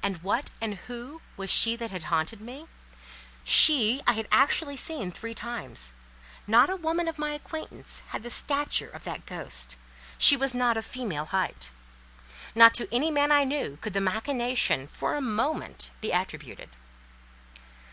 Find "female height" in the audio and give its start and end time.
10.88-11.72